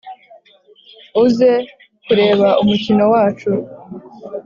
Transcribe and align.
uze 1.23 1.51
kureba 2.05 2.49
umukino 2.61 3.03
wacu 3.13 3.51